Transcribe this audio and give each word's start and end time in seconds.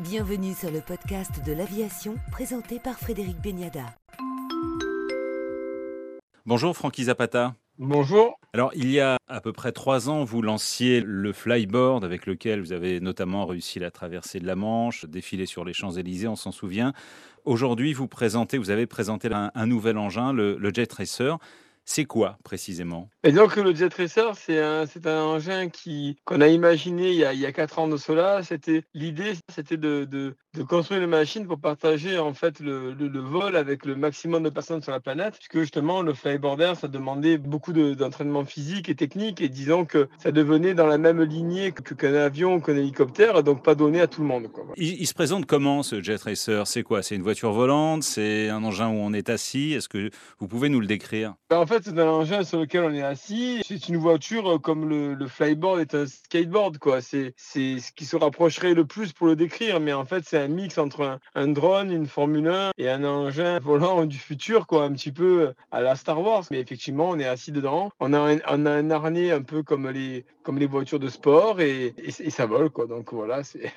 Bienvenue 0.00 0.54
sur 0.54 0.72
le 0.72 0.80
podcast 0.80 1.30
de 1.46 1.52
l'aviation 1.52 2.16
présenté 2.32 2.80
par 2.80 2.98
Frédéric 2.98 3.40
Beniada. 3.40 3.94
Bonjour 6.44 6.76
Francky 6.76 7.04
Zapata. 7.04 7.54
Bonjour. 7.78 8.40
Alors, 8.54 8.72
il 8.74 8.90
y 8.90 8.98
a 8.98 9.18
à 9.28 9.40
peu 9.40 9.52
près 9.52 9.70
trois 9.70 10.08
ans, 10.08 10.24
vous 10.24 10.42
lanciez 10.42 11.00
le 11.00 11.32
flyboard 11.32 12.04
avec 12.04 12.26
lequel 12.26 12.60
vous 12.60 12.72
avez 12.72 12.98
notamment 12.98 13.46
réussi 13.46 13.78
la 13.78 13.92
traversée 13.92 14.40
de 14.40 14.46
la 14.48 14.56
Manche, 14.56 15.04
défiler 15.04 15.46
sur 15.46 15.64
les 15.64 15.72
Champs-Élysées, 15.72 16.26
on 16.26 16.34
s'en 16.34 16.50
souvient. 16.50 16.92
Aujourd'hui, 17.44 17.92
vous 17.92 18.08
présentez, 18.08 18.58
vous 18.58 18.70
avez 18.70 18.86
présenté 18.86 19.28
un, 19.32 19.66
nouvel 19.66 19.96
engin, 19.96 20.32
le, 20.32 20.56
le 20.58 20.74
Jet 20.74 20.92
Racer. 20.92 21.38
C'est 21.84 22.04
quoi 22.04 22.38
précisément? 22.42 23.10
Et 23.26 23.32
donc 23.32 23.56
le 23.56 23.74
Jet 23.74 23.94
Racer, 23.94 24.36
c'est 24.36 24.60
un, 24.60 24.84
c'est 24.84 25.06
un 25.06 25.22
engin 25.22 25.70
qui, 25.70 26.18
qu'on 26.26 26.42
a 26.42 26.48
imaginé 26.48 27.08
il 27.08 27.16
y 27.16 27.24
a, 27.24 27.32
il 27.32 27.40
y 27.40 27.46
a 27.46 27.52
quatre 27.52 27.78
ans 27.78 27.88
de 27.88 27.96
cela. 27.96 28.42
C'était, 28.42 28.82
l'idée, 28.92 29.32
c'était 29.48 29.78
de, 29.78 30.04
de, 30.04 30.36
de, 30.52 30.62
construire 30.62 31.02
une 31.02 31.08
machine 31.08 31.46
pour 31.46 31.58
partager 31.58 32.18
en 32.18 32.34
fait 32.34 32.60
le, 32.60 32.92
le, 32.92 33.20
vol 33.20 33.56
avec 33.56 33.86
le 33.86 33.96
maximum 33.96 34.42
de 34.42 34.50
personnes 34.50 34.82
sur 34.82 34.92
la 34.92 35.00
planète. 35.00 35.36
Puisque 35.36 35.58
justement, 35.58 36.02
le 36.02 36.12
flyboarder, 36.12 36.74
ça 36.78 36.86
demandait 36.86 37.38
beaucoup 37.38 37.72
de, 37.72 37.94
d'entraînement 37.94 38.44
physique 38.44 38.90
et 38.90 38.94
technique. 38.94 39.40
Et 39.40 39.48
disons 39.48 39.86
que 39.86 40.06
ça 40.18 40.30
devenait 40.30 40.74
dans 40.74 40.86
la 40.86 40.98
même 40.98 41.22
lignée 41.22 41.72
que, 41.72 41.94
qu'un 41.94 42.12
avion, 42.12 42.60
qu'un 42.60 42.76
hélicoptère, 42.76 43.42
donc 43.42 43.64
pas 43.64 43.74
donné 43.74 44.02
à 44.02 44.06
tout 44.06 44.20
le 44.20 44.28
monde. 44.28 44.52
Quoi. 44.52 44.66
Il, 44.76 45.00
il, 45.00 45.06
se 45.06 45.14
présente 45.14 45.46
comment 45.46 45.82
ce 45.82 46.02
Jet 46.02 46.20
Racer 46.20 46.66
C'est 46.66 46.82
quoi? 46.82 47.02
C'est 47.02 47.14
une 47.14 47.22
voiture 47.22 47.52
volante? 47.52 48.02
C'est 48.02 48.50
un 48.50 48.62
engin 48.64 48.90
où 48.90 48.98
on 48.98 49.14
est 49.14 49.30
assis? 49.30 49.72
Est-ce 49.72 49.88
que 49.88 50.10
vous 50.40 50.46
pouvez 50.46 50.68
nous 50.68 50.80
le 50.80 50.86
décrire? 50.86 51.36
Ben, 51.48 51.56
En 51.56 51.66
fait, 51.66 51.84
c'est 51.84 51.98
un 51.98 52.06
engin 52.06 52.44
sur 52.44 52.60
lequel 52.60 52.84
on 52.84 52.92
est 52.92 53.00
assis. 53.00 53.13
C'est 53.16 53.88
une 53.88 53.96
voiture 53.96 54.54
euh, 54.54 54.58
comme 54.58 54.88
le, 54.88 55.26
flyboard 55.26 55.80
est 55.80 55.94
un 55.94 56.06
skateboard, 56.06 56.78
quoi. 56.78 57.00
C'est, 57.00 57.34
ce 57.36 57.92
qui 57.92 58.04
se 58.04 58.16
rapprocherait 58.16 58.74
le 58.74 58.84
plus 58.84 59.12
pour 59.12 59.26
le 59.26 59.36
décrire, 59.36 59.80
mais 59.80 59.92
en 59.92 60.04
fait, 60.04 60.24
c'est 60.24 60.38
un 60.38 60.48
mix 60.48 60.78
entre 60.78 61.18
un, 61.34 61.48
drone, 61.48 61.90
une 61.90 62.06
Formule 62.06 62.48
1 62.48 62.70
et 62.78 62.88
un 62.88 63.04
engin 63.04 63.58
volant 63.58 64.04
du 64.06 64.18
futur, 64.18 64.66
quoi, 64.66 64.84
un 64.84 64.92
petit 64.92 65.12
peu 65.12 65.54
à 65.70 65.80
la 65.80 65.96
Star 65.96 66.20
Wars. 66.20 66.44
Mais 66.50 66.60
effectivement, 66.60 67.10
on 67.10 67.18
est 67.18 67.26
assis 67.26 67.52
dedans. 67.52 67.90
On 68.00 68.12
a 68.12 68.18
un, 68.18 68.38
on 68.48 68.66
a 68.66 68.70
un 68.70 68.90
harnais 68.90 69.30
un 69.30 69.42
peu 69.42 69.62
comme 69.62 69.88
les, 69.88 70.24
comme 70.42 70.58
les 70.58 70.66
voitures 70.66 71.00
de 71.00 71.08
sport 71.08 71.60
et, 71.60 71.94
et, 71.98 72.08
et 72.08 72.30
ça 72.30 72.46
vole, 72.46 72.70
quoi. 72.70 72.86
Donc 72.86 73.12
voilà, 73.12 73.44
c'est. 73.44 73.72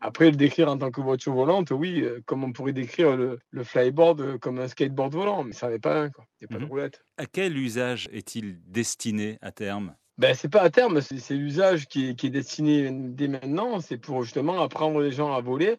Après, 0.00 0.26
le 0.30 0.36
décrire 0.36 0.68
en 0.70 0.78
tant 0.78 0.90
que 0.90 1.00
voiture 1.00 1.34
volante, 1.34 1.70
oui, 1.72 2.02
euh, 2.02 2.20
comme 2.24 2.44
on 2.44 2.52
pourrait 2.52 2.72
décrire 2.72 3.16
le, 3.16 3.38
le 3.50 3.64
flyboard 3.64 4.20
euh, 4.20 4.38
comme 4.38 4.58
un 4.60 4.68
skateboard 4.68 5.12
volant, 5.12 5.42
mais 5.44 5.52
ça 5.52 5.68
n'est 5.68 5.78
pas 5.80 6.00
un, 6.02 6.10
quoi. 6.10 6.24
Il 6.40 6.46
n'y 6.48 6.54
a 6.54 6.58
pas 6.58 6.60
Mhm. 6.62 6.66
de 6.66 6.70
roulette. 6.70 7.04
À 7.16 7.26
quel 7.26 7.56
usage 7.58 8.08
est-il 8.12 8.60
destiné 8.66 9.38
à 9.42 9.50
terme? 9.50 9.94
Ben, 10.18 10.34
c'est 10.34 10.48
pas 10.48 10.62
à 10.62 10.70
terme, 10.70 11.00
c'est 11.00 11.34
l'usage 11.34 11.86
qui 11.86 12.16
qui 12.16 12.26
est 12.26 12.30
destiné 12.30 12.90
dès 12.92 13.28
maintenant. 13.28 13.80
C'est 13.80 13.98
pour 13.98 14.22
justement 14.24 14.60
apprendre 14.62 15.00
les 15.00 15.12
gens 15.12 15.32
à 15.32 15.40
voler. 15.40 15.76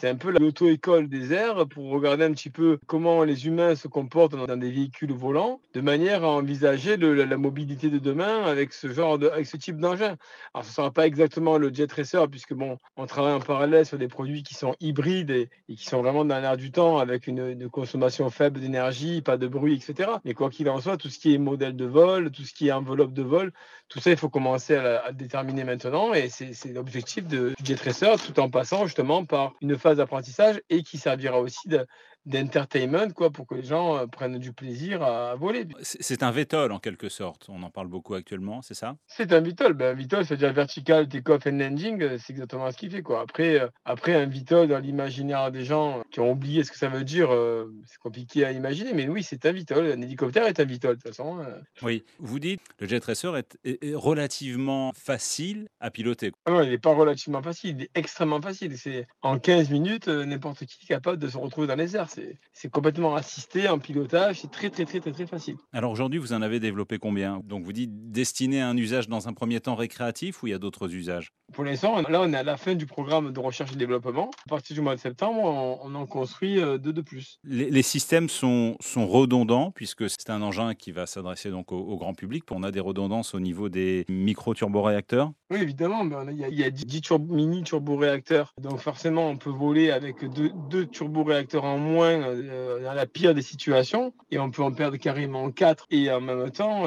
C'est 0.00 0.08
un 0.08 0.14
peu 0.14 0.30
l'auto-école 0.30 1.08
des 1.08 1.32
airs 1.32 1.66
pour 1.66 1.90
regarder 1.90 2.24
un 2.24 2.30
petit 2.30 2.50
peu 2.50 2.78
comment 2.86 3.24
les 3.24 3.48
humains 3.48 3.74
se 3.74 3.88
comportent 3.88 4.36
dans 4.36 4.56
des 4.56 4.70
véhicules 4.70 5.12
volants, 5.12 5.60
de 5.74 5.80
manière 5.80 6.22
à 6.22 6.28
envisager 6.28 6.96
la, 6.96 7.36
mobilité 7.36 7.90
de 7.90 7.98
demain 7.98 8.44
avec 8.44 8.72
ce 8.72 8.92
genre 8.92 9.18
de, 9.18 9.26
avec 9.26 9.46
ce 9.46 9.56
type 9.56 9.78
d'engin. 9.78 10.14
Alors, 10.54 10.64
ce 10.64 10.68
ne 10.68 10.74
sera 10.74 10.92
pas 10.92 11.04
exactement 11.04 11.58
le 11.58 11.74
jet 11.74 11.90
racer, 11.90 12.28
puisque 12.28 12.54
bon, 12.54 12.78
on 12.96 13.06
travaille 13.06 13.32
en 13.32 13.40
parallèle 13.40 13.84
sur 13.84 13.98
des 13.98 14.06
produits 14.06 14.44
qui 14.44 14.54
sont 14.54 14.76
hybrides 14.78 15.32
et, 15.32 15.48
qui 15.66 15.84
sont 15.84 16.00
vraiment 16.00 16.24
dans 16.24 16.38
l'air 16.38 16.56
du 16.56 16.70
temps, 16.70 16.98
avec 16.98 17.26
une, 17.26 17.68
consommation 17.68 18.30
faible 18.30 18.60
d'énergie, 18.60 19.20
pas 19.20 19.36
de 19.36 19.48
bruit, 19.48 19.74
etc. 19.74 20.10
Mais 20.24 20.32
quoi 20.32 20.48
qu'il 20.48 20.70
en 20.70 20.80
soit, 20.80 20.96
tout 20.96 21.08
ce 21.08 21.18
qui 21.18 21.34
est 21.34 21.38
modèle 21.38 21.74
de 21.74 21.86
vol, 21.86 22.30
tout 22.30 22.44
ce 22.44 22.54
qui 22.54 22.68
est 22.68 22.72
enveloppe 22.72 23.14
de 23.14 23.22
vol, 23.22 23.52
tout 23.88 23.98
ça, 23.98 24.12
il 24.12 24.16
faut 24.16 24.28
commencer 24.28 24.76
à, 24.76 25.06
à 25.06 25.12
déterminer 25.12 25.64
maintenant, 25.64 26.14
et 26.14 26.28
c'est 26.28 26.72
l'objectif 26.72 27.26
de 27.26 27.52
jet 27.64 27.80
racer, 27.80 28.16
tout 28.24 28.38
en 28.38 28.48
passant 28.48 28.86
justement 28.86 29.24
par 29.24 29.54
une 29.60 29.76
phase 29.76 29.87
d'apprentissage 29.96 30.60
et 30.68 30.82
qui 30.82 30.98
servira 30.98 31.40
aussi 31.40 31.68
de, 31.68 31.86
d'entertainment 32.28 33.10
quoi 33.14 33.30
pour 33.30 33.46
que 33.46 33.54
les 33.54 33.62
gens 33.62 33.96
euh, 33.96 34.06
prennent 34.06 34.38
du 34.38 34.52
plaisir 34.52 35.02
à, 35.02 35.34
voler. 35.34 35.66
C'est 35.82 36.22
un 36.22 36.30
VTOL 36.30 36.72
en 36.72 36.78
quelque 36.78 37.08
sorte. 37.08 37.46
On 37.48 37.62
en 37.62 37.70
parle 37.70 37.88
beaucoup 37.88 38.14
actuellement, 38.14 38.62
c'est 38.62 38.74
ça? 38.74 38.96
C'est 39.06 39.32
un 39.32 39.40
VTOL. 39.40 39.72
Ben, 39.72 39.96
VTOL, 39.96 40.24
c'est-à-dire 40.24 40.52
vertical 40.52 41.08
takeoff 41.08 41.46
and 41.46 41.58
landing, 41.58 42.02
euh, 42.02 42.18
c'est 42.18 42.32
exactement 42.32 42.70
ce 42.70 42.76
qu'il 42.76 42.90
fait 42.90 43.02
quoi. 43.02 43.22
Après, 43.22 43.60
euh, 43.60 43.68
après 43.84 44.14
un 44.14 44.26
VTOL 44.26 44.68
dans 44.68 44.78
l'imaginaire 44.78 45.50
des 45.50 45.64
gens 45.64 46.02
qui 46.10 46.20
ont 46.20 46.30
oublié 46.30 46.64
ce 46.64 46.70
que 46.70 46.78
ça 46.78 46.88
veut 46.88 47.04
dire, 47.04 47.32
euh, 47.32 47.72
c'est 47.86 47.98
compliqué 47.98 48.44
à 48.44 48.52
imaginer. 48.52 48.92
Mais 48.92 49.08
oui, 49.08 49.22
c'est 49.22 49.44
un 49.46 49.52
VTOL. 49.52 49.92
Un 49.92 50.02
hélicoptère 50.02 50.46
est 50.46 50.60
un 50.60 50.64
VTOL 50.64 50.96
de 50.96 51.02
toute 51.02 51.08
façon. 51.08 51.40
euh. 51.40 51.58
Oui, 51.82 52.04
vous 52.18 52.38
dites 52.38 52.60
le 52.78 52.86
jet 52.86 53.02
racer 53.04 53.36
est, 53.36 53.58
est, 53.64 53.82
est 53.82 53.94
relativement 53.94 54.92
facile 54.94 55.68
à 55.80 55.90
piloter. 55.90 56.32
Ah 56.44 56.50
non, 56.50 56.62
il 56.62 56.70
n'est 56.70 56.78
pas 56.78 56.94
relativement 56.94 57.42
facile, 57.42 57.76
il 57.78 57.82
est 57.84 57.90
extrêmement 57.94 58.42
facile. 58.42 58.76
C'est 58.76 59.06
en 59.22 59.38
15 59.38 59.70
minutes, 59.70 60.08
n'importe 60.08 60.66
qui 60.66 60.84
est 60.84 60.88
capable 60.88 61.18
de 61.18 61.28
se 61.28 61.36
retrouver 61.36 61.66
dans 61.66 61.74
les 61.76 61.96
airs. 61.96 62.08
C'est 62.52 62.70
complètement 62.70 63.14
assisté 63.14 63.68
en 63.68 63.78
pilotage, 63.78 64.40
c'est 64.40 64.50
très 64.50 64.70
très 64.70 64.84
très 64.84 65.00
très 65.00 65.12
très 65.12 65.26
facile. 65.26 65.56
Alors 65.72 65.92
aujourd'hui, 65.92 66.18
vous 66.18 66.32
en 66.32 66.42
avez 66.42 66.60
développé 66.60 66.98
combien? 66.98 67.40
Donc 67.44 67.64
vous 67.64 67.72
dites 67.72 68.10
destiné 68.10 68.60
à 68.60 68.68
un 68.68 68.76
usage 68.76 69.08
dans 69.08 69.28
un 69.28 69.32
premier 69.32 69.60
temps 69.60 69.74
récréatif 69.74 70.42
ou 70.42 70.48
il 70.48 70.50
y 70.50 70.54
a 70.54 70.58
d'autres 70.58 70.92
usages? 70.92 71.32
Pour 71.52 71.64
l'instant, 71.64 72.00
là 72.08 72.20
on 72.20 72.32
est 72.32 72.36
à 72.36 72.42
la 72.42 72.56
fin 72.56 72.74
du 72.74 72.86
programme 72.86 73.32
de 73.32 73.40
recherche 73.40 73.72
et 73.72 73.76
développement. 73.76 74.30
À 74.46 74.48
partir 74.48 74.74
du 74.74 74.80
mois 74.80 74.94
de 74.94 75.00
septembre, 75.00 75.40
on, 75.42 75.78
on 75.82 75.94
en 75.94 76.06
construit 76.06 76.60
euh, 76.60 76.78
deux 76.78 76.92
de 76.92 77.00
plus. 77.00 77.38
Les, 77.44 77.70
les, 77.70 77.82
systèmes 77.82 78.28
sont, 78.28 78.76
sont 78.80 79.06
redondants 79.06 79.70
puisque 79.70 80.10
c'est 80.10 80.30
un 80.30 80.42
engin 80.42 80.74
qui 80.74 80.92
va 80.92 81.06
s'adresser 81.06 81.50
donc 81.50 81.72
au, 81.72 81.78
au, 81.78 81.96
grand 81.96 82.14
public. 82.14 82.44
On 82.50 82.62
a 82.62 82.70
des 82.70 82.80
redondances 82.80 83.34
au 83.34 83.40
niveau 83.40 83.68
des 83.68 84.04
micro-turboréacteurs 84.08 85.32
Oui, 85.50 85.60
évidemment, 85.62 86.04
mais 86.04 86.16
il 86.30 86.38
y 86.38 86.44
a, 86.44 86.48
il 86.48 86.60
y 86.60 86.64
a 86.64 86.70
10 86.70 87.00
turbo, 87.00 87.34
mini 87.34 87.62
turboréacteurs. 87.62 88.52
Donc 88.60 88.80
forcément, 88.80 89.28
on 89.28 89.38
peut 89.38 89.48
voler 89.48 89.90
avec 89.90 90.22
deux, 90.22 90.86
turboréacteurs 90.86 91.64
en 91.64 91.78
moins 91.78 92.20
euh, 92.20 92.84
dans 92.84 92.92
la 92.92 93.06
pire 93.06 93.34
des 93.34 93.40
situations. 93.40 94.12
Et 94.30 94.38
on 94.38 94.50
peut 94.50 94.62
en 94.62 94.72
perdre 94.72 94.98
carrément 94.98 95.50
quatre. 95.50 95.86
Et 95.90 96.10
en 96.10 96.20
même 96.20 96.50
temps 96.50 96.84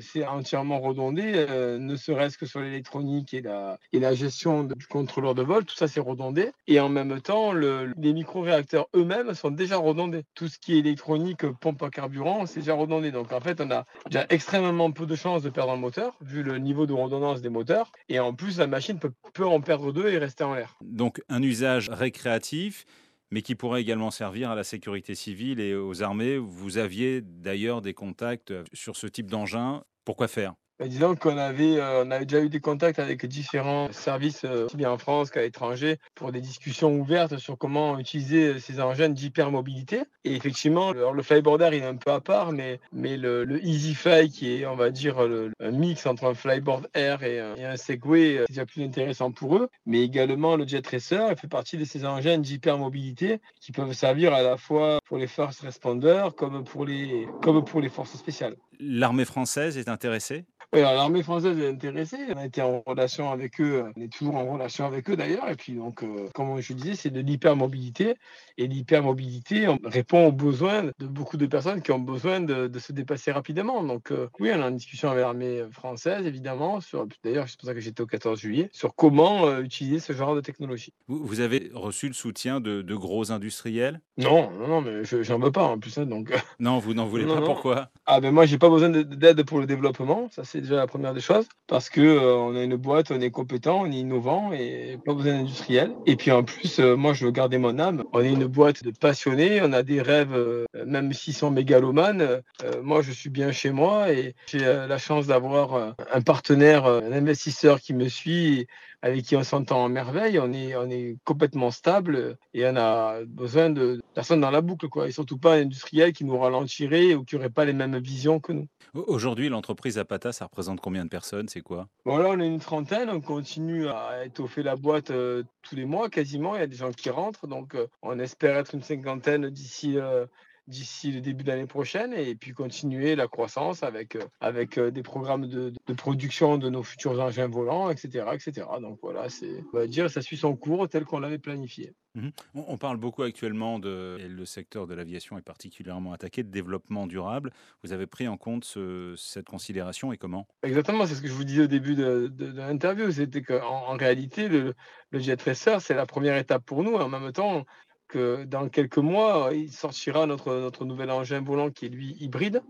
c'est 0.00 0.24
entièrement 0.24 0.78
redondé 0.78 1.22
euh, 1.34 1.78
ne 1.78 1.96
serait-ce 1.96 2.38
que 2.38 2.46
sur 2.46 2.60
l'électronique 2.60 3.34
et 3.34 3.42
la, 3.42 3.80
et 3.92 3.98
la 3.98 4.14
gestion 4.14 4.62
du 4.62 4.86
contrôleur 4.86 5.34
de 5.34 5.42
vol. 5.42 5.64
Tout 5.64 5.74
ça 5.74 5.88
c'est 5.88 5.98
redondé. 5.98 6.52
Et 6.68 6.78
en 6.78 6.88
même 6.88 7.20
temps 7.20 7.50
le, 7.50 7.92
les 7.98 8.12
micro-réacteurs 8.12 8.86
eux-mêmes 8.94 9.34
sont 9.34 9.50
déjà 9.50 9.76
redondés. 9.76 10.22
Tout 10.36 10.46
ce 10.46 10.60
qui 10.60 10.76
est 10.76 10.78
électronique 10.78 11.44
pompe 11.60 11.82
à 11.82 11.90
carburant 11.90 12.46
c'est 12.46 12.60
déjà 12.60 12.74
redondé. 12.74 13.10
Donc 13.10 13.32
en 13.32 13.40
fait 13.40 13.60
on 13.60 13.72
a 13.72 13.86
déjà 14.06 14.24
extrêmement 14.28 14.92
peu 14.92 15.04
de 15.04 15.16
chances 15.16 15.42
de 15.42 15.50
perdre 15.50 15.72
un 15.72 15.76
moteur 15.76 16.16
vu 16.20 16.44
le 16.44 16.58
niveau 16.58 16.86
de 16.86 16.92
redondance 16.92 17.42
des 17.42 17.48
moteurs 17.48 17.87
et 18.08 18.18
en 18.18 18.34
plus 18.34 18.58
la 18.58 18.66
machine 18.66 18.98
peut, 18.98 19.12
peut 19.34 19.46
en 19.46 19.60
perdre 19.60 19.92
deux 19.92 20.08
et 20.08 20.18
rester 20.18 20.44
en 20.44 20.54
l'air 20.54 20.76
donc 20.80 21.20
un 21.28 21.42
usage 21.42 21.88
récréatif 21.90 22.84
mais 23.30 23.42
qui 23.42 23.54
pourrait 23.54 23.80
également 23.80 24.10
servir 24.10 24.50
à 24.50 24.54
la 24.54 24.64
sécurité 24.64 25.14
civile 25.14 25.60
et 25.60 25.74
aux 25.74 26.02
armées. 26.02 26.38
Vous 26.38 26.78
aviez 26.78 27.20
d'ailleurs 27.20 27.82
des 27.82 27.94
contacts 27.94 28.54
sur 28.72 28.96
ce 28.96 29.06
type 29.06 29.30
d'engin. 29.30 29.82
Pourquoi 30.04 30.28
faire? 30.28 30.54
Disons 30.86 31.16
qu'on 31.16 31.36
avait, 31.36 31.78
euh, 31.78 32.04
on 32.04 32.10
avait 32.10 32.26
déjà 32.26 32.42
eu 32.42 32.48
des 32.48 32.60
contacts 32.60 32.98
avec 32.98 33.26
différents 33.26 33.90
services, 33.92 34.44
euh, 34.44 34.66
aussi 34.66 34.76
bien 34.76 34.90
en 34.90 34.98
France 34.98 35.30
qu'à 35.30 35.42
l'étranger, 35.42 35.98
pour 36.14 36.30
des 36.30 36.40
discussions 36.40 36.94
ouvertes 36.94 37.38
sur 37.38 37.58
comment 37.58 37.98
utiliser 37.98 38.60
ces 38.60 38.80
engins 38.80 39.08
d'hypermobilité. 39.08 40.02
Et 40.24 40.34
effectivement, 40.36 40.90
alors 40.90 41.14
le 41.14 41.22
flyboarder, 41.22 41.70
il 41.72 41.82
est 41.82 41.86
un 41.86 41.96
peu 41.96 42.12
à 42.12 42.20
part, 42.20 42.52
mais, 42.52 42.80
mais 42.92 43.16
le, 43.16 43.44
le 43.44 43.64
Easy 43.64 43.94
Fly, 43.94 44.30
qui 44.30 44.54
est, 44.54 44.66
on 44.66 44.76
va 44.76 44.90
dire, 44.90 45.26
le, 45.26 45.52
un 45.60 45.70
mix 45.70 46.06
entre 46.06 46.24
un 46.26 46.34
flyboard 46.34 46.88
air 46.94 47.22
et 47.22 47.40
un, 47.40 47.54
et 47.56 47.76
Segway, 47.76 48.38
c'est 48.40 48.52
déjà 48.52 48.66
plus 48.66 48.84
intéressant 48.84 49.32
pour 49.32 49.56
eux. 49.56 49.68
Mais 49.86 50.02
également, 50.02 50.56
le 50.56 50.66
Jet 50.66 50.86
Racer, 50.86 51.34
fait 51.38 51.48
partie 51.48 51.76
de 51.76 51.84
ces 51.84 52.04
engins 52.04 52.38
d'hypermobilité 52.38 53.40
qui 53.60 53.72
peuvent 53.72 53.92
servir 53.92 54.34
à 54.34 54.42
la 54.42 54.56
fois 54.56 54.98
pour 55.06 55.18
les 55.18 55.26
first 55.26 55.60
responders 55.60 56.34
comme 56.34 56.64
pour 56.64 56.84
les, 56.84 57.26
comme 57.42 57.64
pour 57.64 57.80
les 57.80 57.88
forces 57.88 58.16
spéciales. 58.16 58.56
L'armée 58.80 59.24
française 59.24 59.76
est 59.78 59.88
intéressée? 59.88 60.44
Oui, 60.74 60.82
l'armée 60.82 61.22
française 61.22 61.58
est 61.58 61.68
intéressée. 61.70 62.18
On 62.28 62.36
a 62.36 62.44
été 62.44 62.60
en 62.60 62.82
relation 62.86 63.30
avec 63.32 63.58
eux. 63.58 63.90
On 63.96 64.00
est 64.02 64.12
toujours 64.12 64.36
en 64.36 64.52
relation 64.52 64.84
avec 64.84 65.08
eux 65.08 65.16
d'ailleurs. 65.16 65.48
Et 65.48 65.54
puis, 65.54 65.72
donc, 65.72 66.02
euh, 66.02 66.28
comme 66.34 66.60
je 66.60 66.74
disais, 66.74 66.94
c'est 66.94 67.08
de 67.10 67.20
l'hypermobilité. 67.20 68.16
Et 68.58 68.66
l'hypermobilité 68.66 69.66
répond 69.84 70.26
aux 70.26 70.32
besoins 70.32 70.82
de 70.98 71.06
beaucoup 71.06 71.38
de 71.38 71.46
personnes 71.46 71.80
qui 71.80 71.90
ont 71.90 71.98
besoin 71.98 72.40
de, 72.40 72.66
de 72.66 72.78
se 72.78 72.92
dépasser 72.92 73.32
rapidement. 73.32 73.82
Donc, 73.82 74.12
euh, 74.12 74.28
oui, 74.40 74.50
on 74.54 74.62
a 74.62 74.68
une 74.68 74.76
discussion 74.76 75.08
avec 75.08 75.22
l'armée 75.22 75.64
française, 75.70 76.26
évidemment. 76.26 76.82
Sur, 76.82 77.06
d'ailleurs, 77.24 77.48
c'est 77.48 77.58
pour 77.58 77.66
ça 77.66 77.72
que 77.72 77.80
j'étais 77.80 78.02
au 78.02 78.06
14 78.06 78.38
juillet, 78.38 78.68
sur 78.70 78.94
comment 78.94 79.46
euh, 79.46 79.62
utiliser 79.62 80.00
ce 80.00 80.12
genre 80.12 80.34
de 80.34 80.42
technologie. 80.42 80.92
Vous, 81.06 81.24
vous 81.24 81.40
avez 81.40 81.70
reçu 81.72 82.08
le 82.08 82.14
soutien 82.14 82.60
de, 82.60 82.82
de 82.82 82.94
gros 82.94 83.32
industriels? 83.32 84.02
Non, 84.18 84.50
non, 84.50 84.68
non, 84.68 84.80
mais 84.82 85.02
j'en 85.04 85.38
veux 85.38 85.52
pas 85.52 85.64
en 85.64 85.78
plus. 85.78 85.96
Hein, 85.96 86.04
donc... 86.04 86.30
Non, 86.60 86.78
vous 86.78 86.92
n'en 86.92 87.06
voulez 87.06 87.24
non, 87.24 87.36
pas. 87.36 87.40
Non. 87.40 87.46
Pourquoi? 87.46 87.90
Ah, 88.04 88.20
ben 88.20 88.32
moi, 88.32 88.44
j'ai 88.44 88.58
pas 88.58 88.68
besoin 88.68 88.90
d'aide 88.90 89.42
pour 89.44 89.60
le 89.60 89.66
développement. 89.66 90.28
Ça, 90.30 90.44
c'est 90.44 90.57
déjà 90.60 90.76
la 90.76 90.86
première 90.86 91.14
des 91.14 91.20
choses 91.20 91.46
parce 91.66 91.90
que 91.90 92.00
euh, 92.00 92.34
on 92.34 92.56
a 92.56 92.62
une 92.62 92.76
boîte, 92.76 93.10
on 93.10 93.20
est 93.20 93.30
compétent, 93.30 93.82
on 93.82 93.92
est 93.92 93.96
innovant 93.96 94.52
et 94.52 94.98
pas 95.04 95.14
besoin 95.14 95.34
d'industriel. 95.34 95.92
Et 96.06 96.16
puis 96.16 96.30
en 96.30 96.42
plus, 96.42 96.80
euh, 96.80 96.96
moi 96.96 97.12
je 97.12 97.26
veux 97.26 97.30
garder 97.30 97.58
mon 97.58 97.78
âme. 97.78 98.04
On 98.12 98.20
est 98.20 98.32
une 98.32 98.46
boîte 98.46 98.82
de 98.82 98.90
passionnés, 98.90 99.60
on 99.62 99.72
a 99.72 99.82
des 99.82 100.00
rêves, 100.00 100.34
euh, 100.34 100.64
même 100.86 101.12
s'ils 101.12 101.34
sont 101.34 101.50
mégalomanes. 101.50 102.42
moi 102.82 103.02
je 103.02 103.12
suis 103.12 103.30
bien 103.30 103.52
chez 103.52 103.70
moi 103.70 104.10
et 104.10 104.34
j'ai 104.46 104.60
la 104.60 104.98
chance 104.98 105.26
d'avoir 105.26 105.94
un 106.12 106.20
partenaire, 106.22 106.86
un 106.86 107.12
investisseur 107.12 107.80
qui 107.80 107.94
me 107.94 108.08
suit 108.08 108.66
avec 109.02 109.24
qui 109.24 109.36
on 109.36 109.44
s'entend 109.44 109.84
en 109.84 109.88
merveille. 109.88 110.38
On 110.38 110.52
est, 110.52 110.76
on 110.76 110.88
est 110.90 111.16
complètement 111.24 111.70
stable 111.70 112.36
et 112.54 112.66
on 112.66 112.76
a 112.76 113.24
besoin 113.24 113.70
de 113.70 114.00
personne 114.14 114.40
dans 114.40 114.50
la 114.50 114.60
boucle, 114.60 114.88
quoi. 114.88 115.08
Et 115.08 115.12
surtout 115.12 115.38
pas 115.38 115.54
un 115.54 115.62
industriel 115.62 116.12
qui 116.12 116.24
nous 116.24 116.38
ralentirait 116.38 117.14
ou 117.14 117.24
qui 117.24 117.36
n'aurait 117.36 117.50
pas 117.50 117.64
les 117.64 117.72
mêmes 117.72 117.98
visions 117.98 118.40
que 118.40 118.52
nous. 118.52 118.66
Aujourd'hui, 118.94 119.48
l'entreprise 119.48 119.98
Apata, 119.98 120.32
ça 120.32 120.46
représente 120.46 120.80
combien 120.80 121.04
de 121.04 121.10
personnes? 121.10 121.48
C'est 121.48 121.60
quoi? 121.60 121.88
Voilà, 122.04 122.30
on 122.30 122.40
est 122.40 122.46
une 122.46 122.60
trentaine. 122.60 123.10
On 123.10 123.20
continue 123.20 123.88
à 123.88 124.24
étoffer 124.24 124.62
la 124.62 124.76
boîte 124.76 125.10
euh, 125.10 125.42
tous 125.62 125.76
les 125.76 125.84
mois 125.84 126.08
quasiment. 126.08 126.56
Il 126.56 126.60
y 126.60 126.62
a 126.62 126.66
des 126.66 126.76
gens 126.76 126.92
qui 126.92 127.10
rentrent. 127.10 127.46
Donc, 127.46 127.74
euh, 127.74 127.86
on 128.02 128.18
espère 128.18 128.56
être 128.56 128.74
une 128.74 128.82
cinquantaine 128.82 129.50
d'ici 129.50 129.98
euh, 129.98 130.26
d'ici 130.68 131.10
le 131.10 131.20
début 131.20 131.44
de 131.44 131.48
l'année 131.48 131.66
prochaine 131.66 132.12
et 132.12 132.34
puis 132.34 132.52
continuer 132.52 133.16
la 133.16 133.26
croissance 133.26 133.82
avec, 133.82 134.16
euh, 134.16 134.22
avec 134.40 134.78
euh, 134.78 134.90
des 134.90 135.02
programmes 135.02 135.48
de, 135.48 135.72
de, 135.86 135.92
production 135.94 136.58
de 136.58 136.68
nos 136.68 136.82
futurs 136.82 137.18
engins 137.20 137.48
volants, 137.48 137.90
etc. 137.90 138.26
etc. 138.34 138.66
Donc 138.80 138.98
voilà, 139.02 139.28
c'est, 139.30 139.64
on 139.72 139.78
va 139.78 139.86
dire, 139.86 140.10
ça 140.10 140.20
suit 140.20 140.36
son 140.36 140.54
cours 140.56 140.88
tel 140.88 141.04
qu'on 141.04 141.20
l'avait 141.20 141.38
planifié. 141.38 141.94
Mmh 142.14 142.28
on 142.54 142.76
parle 142.78 142.96
beaucoup 142.96 143.22
actuellement 143.22 143.78
de 143.78 144.16
et 144.18 144.28
le 144.28 144.44
secteur 144.44 144.86
de 144.86 144.94
l'aviation 144.94 145.38
est 145.38 145.42
particulièrement 145.42 146.12
attaqué 146.12 146.42
de 146.42 146.50
développement 146.50 147.06
durable. 147.06 147.52
Vous 147.82 147.92
avez 147.92 148.06
pris 148.06 148.26
en 148.28 148.36
compte 148.36 148.64
ce, 148.64 149.14
cette 149.16 149.46
considération 149.46 150.12
et 150.12 150.16
comment? 150.16 150.46
Exactement, 150.62 151.06
c'est 151.06 151.14
ce 151.14 151.22
que 151.22 151.28
je 151.28 151.32
vous 151.32 151.44
disais 151.44 151.62
au 151.62 151.66
début 151.66 151.94
de, 151.94 152.30
de, 152.34 152.50
de 152.50 152.58
l'interview. 152.58 153.10
C'était 153.10 153.42
qu'en 153.42 153.86
en 153.86 153.96
réalité, 153.96 154.48
le, 154.48 154.74
le 155.10 155.18
jet 155.18 155.36
tracer, 155.36 155.76
c'est 155.80 155.94
la 155.94 156.06
première 156.06 156.36
étape 156.36 156.64
pour 156.64 156.82
nous. 156.82 156.94
En 156.94 157.08
même 157.08 157.32
temps, 157.32 157.64
que 158.08 158.44
dans 158.44 158.68
quelques 158.68 158.98
mois, 158.98 159.50
il 159.52 159.70
sortira 159.70 160.26
notre, 160.26 160.54
notre 160.54 160.84
nouvel 160.84 161.10
engin 161.10 161.40
volant 161.40 161.70
qui 161.70 161.86
est 161.86 161.90
lui 161.90 162.16
hybride 162.20 162.62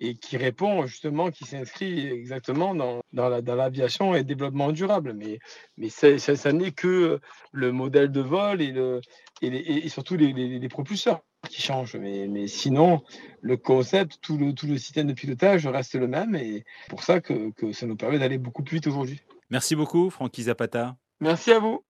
et 0.00 0.14
qui 0.14 0.36
répond 0.36 0.86
justement, 0.86 1.30
qui 1.30 1.44
s'inscrit 1.44 2.06
exactement 2.08 2.74
dans, 2.74 3.00
dans, 3.12 3.28
la, 3.28 3.40
dans 3.42 3.54
l'aviation 3.54 4.14
et 4.14 4.18
le 4.18 4.24
développement 4.24 4.72
durable. 4.72 5.14
Mais, 5.14 5.38
mais 5.76 5.88
ça, 5.88 6.18
ça, 6.18 6.36
ça 6.36 6.52
n'est 6.52 6.72
que 6.72 7.20
le 7.52 7.72
modèle 7.72 8.10
de 8.10 8.20
vol 8.20 8.60
et, 8.60 8.72
le, 8.72 9.00
et, 9.42 9.50
les, 9.50 9.58
et 9.58 9.88
surtout 9.88 10.16
les, 10.16 10.32
les, 10.32 10.58
les, 10.58 10.68
propulseurs 10.68 11.22
qui 11.48 11.62
changent. 11.62 11.96
Mais, 11.96 12.26
mais 12.28 12.46
sinon, 12.46 13.02
le 13.40 13.56
concept, 13.56 14.18
tout 14.20 14.36
le, 14.36 14.52
tout 14.52 14.66
le 14.66 14.78
système 14.78 15.06
de 15.06 15.14
pilotage 15.14 15.66
reste 15.66 15.94
le 15.94 16.08
même 16.08 16.34
et 16.34 16.64
c'est 16.82 16.90
pour 16.90 17.02
ça 17.02 17.20
que, 17.20 17.50
que 17.52 17.72
ça 17.72 17.86
nous 17.86 17.96
permet 17.96 18.18
d'aller 18.18 18.38
beaucoup 18.38 18.62
plus 18.62 18.76
vite 18.76 18.86
aujourd'hui. 18.86 19.20
Merci 19.50 19.76
beaucoup, 19.76 20.10
Francky 20.10 20.44
Zapata. 20.44 20.96
Merci 21.20 21.52
à 21.52 21.58
vous. 21.58 21.82